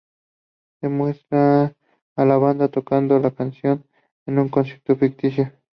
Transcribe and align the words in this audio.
Se 0.79 0.89
muestra 0.89 1.75
a 2.15 2.25
la 2.25 2.37
banda 2.37 2.69
tocando 2.69 3.19
la 3.19 3.29
canción 3.29 3.85
en 4.25 4.39
un 4.39 4.49
concierto 4.49 4.95
ficticio. 4.95 5.51